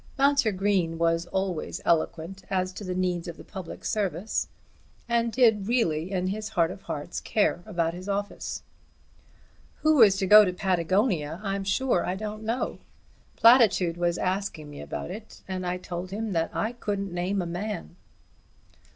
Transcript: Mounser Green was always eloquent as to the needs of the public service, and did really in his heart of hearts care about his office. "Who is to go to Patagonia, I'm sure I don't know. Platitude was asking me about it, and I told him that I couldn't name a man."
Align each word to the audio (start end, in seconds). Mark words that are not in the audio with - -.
Mounser 0.17 0.51
Green 0.51 0.97
was 0.97 1.27
always 1.27 1.79
eloquent 1.85 2.43
as 2.49 2.73
to 2.73 2.83
the 2.83 2.95
needs 2.95 3.27
of 3.27 3.37
the 3.37 3.43
public 3.43 3.85
service, 3.85 4.47
and 5.07 5.31
did 5.31 5.67
really 5.67 6.11
in 6.11 6.29
his 6.29 6.49
heart 6.49 6.71
of 6.71 6.81
hearts 6.81 7.19
care 7.19 7.61
about 7.67 7.93
his 7.93 8.09
office. 8.09 8.63
"Who 9.83 10.01
is 10.01 10.17
to 10.17 10.25
go 10.25 10.43
to 10.43 10.53
Patagonia, 10.53 11.39
I'm 11.43 11.63
sure 11.63 12.03
I 12.03 12.15
don't 12.15 12.41
know. 12.41 12.79
Platitude 13.35 13.95
was 13.95 14.17
asking 14.17 14.71
me 14.71 14.81
about 14.81 15.11
it, 15.11 15.43
and 15.47 15.67
I 15.67 15.77
told 15.77 16.09
him 16.09 16.31
that 16.33 16.49
I 16.51 16.71
couldn't 16.73 17.13
name 17.13 17.39
a 17.39 17.45
man." 17.45 17.95